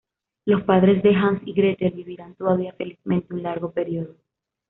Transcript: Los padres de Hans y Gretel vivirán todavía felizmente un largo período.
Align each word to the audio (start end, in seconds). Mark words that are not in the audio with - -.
Los 0.45 0.63
padres 0.63 1.03
de 1.03 1.13
Hans 1.13 1.43
y 1.45 1.53
Gretel 1.53 1.91
vivirán 1.91 2.33
todavía 2.33 2.73
felizmente 2.73 3.35
un 3.35 3.43
largo 3.43 3.71
período. 3.71 4.15